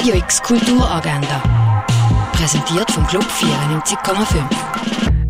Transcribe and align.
Radio 0.00 0.14
X 0.14 0.42
Kulturagenda. 0.42 1.42
Präsentiert 2.32 2.90
vom 2.90 3.06
Club 3.06 3.22
94,5. 3.22 4.42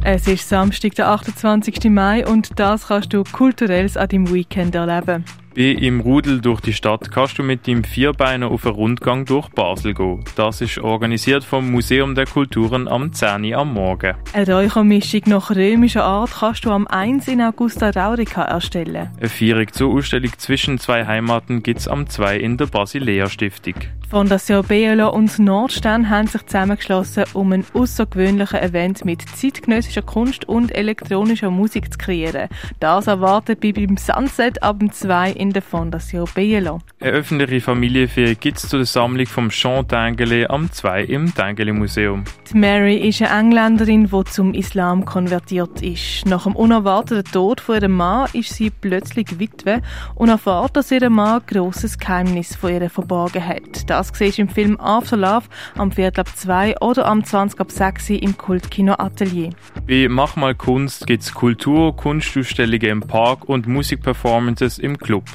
Es 0.05 0.29
ist 0.29 0.49
Samstag, 0.49 0.95
der 0.95 1.09
28. 1.09 1.91
Mai 1.91 2.25
und 2.25 2.57
das 2.57 2.87
kannst 2.87 3.13
du 3.13 3.25
kulturelles 3.25 3.97
an 3.97 4.09
deinem 4.09 4.33
Weekend 4.33 4.77
erleben. 4.77 5.25
Bei 5.55 5.63
im 5.63 6.01
Rudel 6.01 6.41
durch 6.41 6.61
die 6.61 6.73
Stadt 6.73 7.11
kannst 7.11 7.39
du 7.39 7.43
mit 7.43 7.67
dem 7.67 7.83
Vierbeiner 7.83 8.53
auf 8.53 8.65
einen 8.67 8.77
Rundgang 8.77 9.25
durch 9.25 9.49
Basel 9.49 9.95
gehen. 9.95 10.23
Das 10.37 10.61
ist 10.61 10.79
organisiert 10.79 11.43
vom 11.43 11.73
Museum 11.73 12.15
der 12.15 12.27
Kulturen 12.27 12.87
am 12.87 13.13
10 13.13 13.53
am 13.55 13.75
Morgen. 13.75 14.15
Eine 14.33 14.55
Räuchermischung 14.55 15.23
nach 15.27 15.51
römischer 15.51 16.05
Art 16.05 16.31
kannst 16.39 16.65
du 16.65 16.71
am 16.71 16.87
1 16.87 17.27
in 17.27 17.43
Augusta 17.43 17.91
Raurica 17.91 18.45
erstellen. 18.45 19.11
Eine 19.19 19.29
Feierung 19.29 19.73
zur 19.73 19.93
Ausstellung 19.93 20.31
zwischen 20.39 20.79
zwei 20.79 21.05
Heimaten 21.05 21.65
gibt 21.65 21.81
es 21.81 21.89
am 21.89 22.09
2 22.09 22.37
in 22.39 22.57
der 22.57 22.67
Basilea 22.67 23.29
Stiftung. 23.29 23.75
Fondation 24.11 24.65
Bielo 24.65 25.11
und 25.11 25.39
Nordstern 25.39 26.11
haben 26.11 26.27
sich 26.27 26.45
zusammengeschlossen, 26.45 27.27
um 27.33 27.53
ein 27.53 27.65
außergewöhnliches 27.75 28.61
Event 28.61 29.05
mit 29.05 29.23
zeitgenössischer 29.23 30.03
Kunst 30.03 30.49
und 30.49 30.75
elektronischer 30.75 31.53
Musik 31.53 31.93
zu 31.93 31.99
kreieren. 31.99 32.49
Das 32.81 33.07
erwartet 33.07 33.61
bei 33.61 33.71
beim 33.71 33.97
Sunset 33.97 34.65
ab 34.65 34.81
dem 34.81 34.91
2 34.91 35.35
in 35.41 35.53
der 35.53 35.63
Fondation 35.63 36.29
Bielo. 36.35 36.81
Eine 37.01 37.13
öffentliche 37.13 37.63
Familienfeier 37.63 38.35
gibt 38.35 38.59
es 38.59 38.69
zu 38.69 38.77
der 38.77 38.85
Sammlung 38.85 39.27
vom 39.27 39.49
Jean 39.49 39.89
Dengele 39.89 40.51
am 40.51 40.71
2 40.71 41.05
im 41.05 41.35
Dengele 41.35 41.73
Museum. 41.73 42.25
Die 42.53 42.59
Mary 42.59 42.97
ist 42.97 43.23
eine 43.23 43.41
Engländerin, 43.41 44.11
die 44.13 44.25
zum 44.25 44.53
Islam 44.53 45.07
konvertiert 45.07 45.81
ist. 45.81 46.27
Nach 46.27 46.45
dem 46.45 46.55
unerwarteten 46.55 47.25
Tod 47.33 47.61
von 47.61 47.77
ihrem 47.77 47.93
Mann 47.93 48.29
ist 48.35 48.55
sie 48.55 48.71
plötzlich 48.71 49.39
Witwe 49.39 49.81
und 50.15 50.29
erfährt, 50.29 50.77
dass 50.77 50.91
ihr 50.91 51.09
Mann 51.09 51.41
ein 51.41 51.47
grosses 51.47 51.99
Geheimnis 51.99 52.55
von 52.55 52.73
ihr 52.73 52.91
verborgen 52.91 53.47
hat. 53.47 53.89
Das 53.89 54.13
siehst 54.13 54.37
du 54.37 54.43
im 54.43 54.49
Film 54.49 54.79
After 54.79 55.17
Love 55.17 55.47
am 55.77 55.91
Viertel 55.91 56.21
ab 56.21 56.29
2 56.37 56.77
oder 56.81 57.07
am 57.07 57.25
20 57.25 57.59
ab 57.61 57.71
6 57.71 58.11
im 58.11 58.37
Kultkino 58.37 58.95
Atelier. 58.99 59.51
Bei 59.89 60.07
Mach 60.11 60.37
mal 60.37 60.55
Kunst 60.55 61.07
gibt 61.07 61.23
es 61.23 61.33
Kultur, 61.33 61.97
Kunstausstellungen 61.97 62.91
im 62.91 63.01
Park 63.01 63.49
und 63.49 63.67
Musikperformances 63.67 64.79
im 64.79 64.99
Club. 64.99 65.30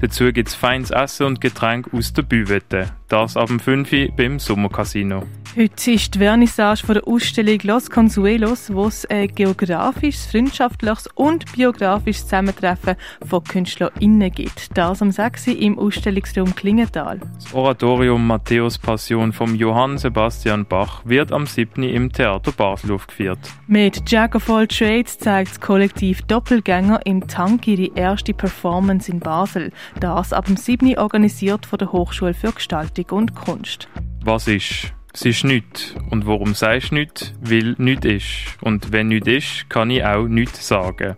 Dazu 0.00 0.32
gibt 0.32 0.48
es 0.48 0.54
feines 0.54 0.90
Essen 0.90 1.26
und 1.26 1.40
Getränke 1.40 1.90
aus 1.96 2.12
der 2.12 2.22
Büwette. 2.22 2.86
Das 3.08 3.36
ab 3.36 3.48
dem 3.48 3.60
5 3.60 3.92
Uhr 3.92 4.08
beim 4.16 4.38
Sommercasino. 4.38 5.26
Heute 5.56 5.90
ist 5.90 6.14
die 6.14 6.20
Vernissage 6.20 6.86
von 6.86 6.94
der 6.94 7.08
Ausstellung 7.08 7.58
Los 7.64 7.90
Consuelos, 7.90 8.72
wo 8.72 8.86
es 8.86 9.04
ein 9.06 9.26
geografisches, 9.34 10.26
freundschaftliches 10.26 11.08
und 11.16 11.52
biografisches 11.52 12.22
Zusammentreffen 12.22 12.94
von 13.26 13.42
KünstlerInnen 13.42 14.30
gibt. 14.30 14.68
Das 14.78 15.02
am 15.02 15.10
6. 15.10 15.48
Uhr 15.48 15.58
im 15.58 15.76
Ausstellungsraum 15.76 16.54
Klingenthal. 16.54 17.18
Das 17.34 17.52
Oratorium 17.52 18.28
Matthäus 18.28 18.78
Passion 18.78 19.32
vom 19.32 19.56
Johann 19.56 19.98
Sebastian 19.98 20.66
Bach 20.66 21.02
wird 21.04 21.32
am 21.32 21.48
7. 21.48 21.82
Uhr 21.82 21.90
im 21.90 22.12
Theater 22.12 22.52
Basel 22.52 22.92
aufgeführt. 22.92 23.40
Mit 23.66 24.08
Jack 24.08 24.36
of 24.36 24.48
All 24.48 24.68
Trades 24.68 25.18
zeigt 25.18 25.50
das 25.50 25.60
Kollektiv 25.60 26.22
Doppelgänger 26.22 27.00
im 27.06 27.26
Tank 27.26 27.66
ihre 27.66 27.92
erste 27.96 28.34
Performance 28.34 29.10
in 29.10 29.18
Basel. 29.18 29.72
Das 29.98 30.32
ab 30.32 30.44
dem 30.44 30.56
7. 30.56 30.86
Uhr 30.86 30.98
organisiert 30.98 31.66
von 31.66 31.80
der 31.80 31.90
Hochschule 31.90 32.34
für 32.34 32.52
Gestaltung 32.52 33.06
und 33.10 33.34
Kunst. 33.34 33.88
Was 34.22 34.46
ist? 34.46 34.92
Es 35.12 35.22
ist 35.24 35.44
nichts. 35.44 35.94
Und 36.10 36.26
warum 36.26 36.54
sagst 36.54 36.92
du 36.92 36.94
nichts? 36.94 37.34
Weil 37.40 37.74
nichts 37.78 38.06
ist. 38.06 38.56
Und 38.60 38.92
wenn 38.92 39.08
nichts 39.08 39.28
ist, 39.28 39.70
kann 39.70 39.90
ich 39.90 40.04
auch 40.04 40.26
nichts 40.26 40.66
sagen. 40.66 41.16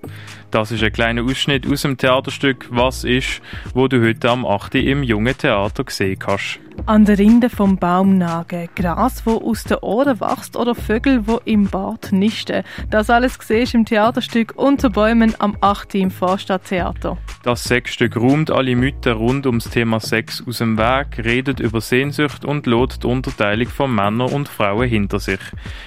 Das 0.53 0.71
ist 0.71 0.83
ein 0.83 0.93
kleiner 0.93 1.25
Ausschnitt 1.25 1.67
aus 1.67 1.81
dem 1.81 1.97
Theaterstück 1.97 2.67
Was 2.71 3.05
ist, 3.05 3.41
wo 3.73 3.89
du 3.89 4.07
heute 4.07 4.29
am 4.29 4.45
8. 4.45 4.75
im 4.75 5.03
Jungen 5.03 5.37
Theater 5.37 5.83
gesehen 5.83 6.19
hast. 6.27 6.61
An 6.85 7.05
der 7.05 7.19
Rinde 7.19 7.49
vom 7.49 7.77
Baum 7.77 8.19
nagen, 8.19 8.69
Gras, 8.75 9.25
wo 9.25 9.39
aus 9.39 9.65
den 9.65 9.79
Ohren 9.79 10.21
wächst 10.21 10.57
oder 10.57 10.75
Vögel, 10.75 11.27
wo 11.27 11.41
im 11.45 11.69
Bart 11.69 12.13
nisten. 12.13 12.65
Das 12.91 13.09
alles 13.09 13.39
siehst 13.41 13.75
im 13.75 13.85
Theaterstück 13.85 14.55
Unter 14.57 14.91
Bäumen 14.91 15.35
am 15.39 15.57
8. 15.61 15.95
im 15.95 16.11
Vorstadttheater. 16.11 17.17
Das 17.45 17.65
Sexstück 17.65 18.17
räumt 18.17 18.51
alle 18.51 18.77
Mythen 18.77 19.13
rund 19.13 19.47
ums 19.47 19.71
Thema 19.71 20.01
Sex 20.01 20.43
aus 20.47 20.59
dem 20.59 20.77
Weg, 20.77 21.25
redet 21.25 21.61
über 21.61 21.81
Sehnsucht 21.81 22.45
und 22.45 22.67
lädt 22.67 23.03
die 23.03 23.07
Unterteilung 23.07 23.69
von 23.69 23.82
Männern 23.89 24.33
und 24.33 24.49
Frauen 24.49 24.89
hinter 24.89 25.21
sich. 25.21 25.41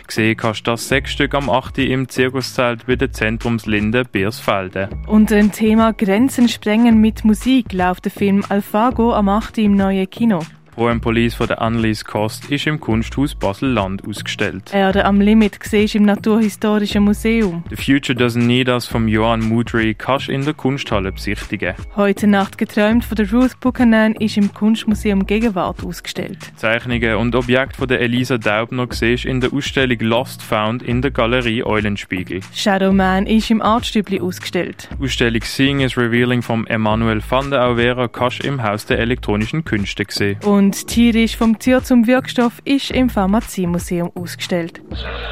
Gesehen 0.07 0.37
kannst 0.37 0.67
du 0.67 0.71
das 0.71 0.87
Sexstück 0.87 1.33
am 1.33 1.49
8. 1.49 1.79
im 1.79 2.09
Zirkuszelt 2.09 2.85
bei 2.87 2.95
der 2.95 3.11
Zentrumslinde 3.11 4.05
Biersfelde. 4.05 4.89
Und 5.07 5.31
ein 5.31 5.51
Thema 5.51 5.93
Grenzen 5.93 6.49
sprengen 6.49 6.99
mit 7.01 7.25
Musik 7.25 7.73
läuft 7.73 8.05
der 8.05 8.11
Film 8.11 8.43
Alfago 8.49 9.13
am 9.13 9.29
8. 9.29 9.59
im 9.59 9.75
neuen 9.75 10.09
Kino. 10.09 10.39
Pro 10.75 10.93
Police 10.99 11.35
von 11.35 11.47
der 11.47 11.61
Annelies 11.61 12.03
Kost 12.03 12.51
ist 12.51 12.67
im 12.67 12.81
Kunsthaus 12.81 13.33
Basel-Land 13.33 14.05
ausgestellt. 14.05 14.73
Erde 14.73 15.05
am 15.05 15.21
Limit 15.21 15.57
siehst 15.63 15.95
im 15.95 16.03
Naturhistorischen 16.03 17.05
Museum. 17.05 17.63
The 17.69 17.77
Future 17.77 18.17
Doesn't 18.17 18.43
Need 18.43 18.67
Us 18.67 18.85
von 18.85 19.07
Johan 19.07 19.39
Mudry 19.39 19.93
kannst 19.93 20.27
in 20.27 20.43
der 20.43 20.53
Kunsthalle 20.53 21.13
besichtigen. 21.13 21.75
Heute 21.95 22.27
Nacht 22.27 22.57
geträumt 22.57 23.05
von 23.05 23.15
der 23.15 23.31
Ruth 23.31 23.57
Buchanan 23.61 24.15
ist 24.15 24.35
im 24.35 24.53
Kunstmuseum 24.53 25.25
Gegenwart 25.25 25.81
ausgestellt. 25.81 26.39
Zeichnungen 26.57 27.15
und 27.15 27.35
Objekte 27.35 27.77
von 27.77 27.87
der 27.87 28.01
Elisa 28.01 28.37
Daubner 28.37 28.87
siehst 28.89 29.23
in 29.23 29.39
der 29.39 29.53
Ausstellung 29.53 29.99
Lost 30.01 30.43
Found 30.43 30.83
in 30.83 31.01
der 31.01 31.11
Galerie 31.11 31.63
Eulenspiegel. 31.63 32.41
Shadow 32.53 32.91
Man 32.91 33.27
ist 33.27 33.49
im 33.49 33.61
Artstübli 33.61 34.19
ausgestellt. 34.19 34.89
Ausstellung 35.01 35.41
Seeing 35.41 35.79
is 35.79 35.97
Revealing 35.97 36.41
von 36.41 36.67
Emanuel 36.67 37.21
van 37.27 37.49
der 37.49 37.63
Auvera 37.63 38.09
kannst 38.09 38.43
im 38.43 38.61
Haus 38.61 38.85
der 38.85 38.99
elektronischen 38.99 39.63
Künste 39.63 40.03
sehen. 40.09 40.37
Und 40.65 40.87
Tierisch 40.87 41.37
vom 41.37 41.59
Tier 41.59 41.83
zum 41.83 42.07
Wirkstoff 42.07 42.59
ist 42.65 42.89
im 42.89 43.07
Pharmaziemuseum 43.07 44.11
ausgestellt. 44.15 44.81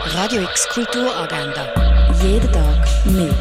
Radio 0.06 0.44
X 0.44 0.70
Kulturagenda. 0.70 1.74
Jeden 2.22 2.52
Tag 2.52 2.88
mehr. 3.08 3.34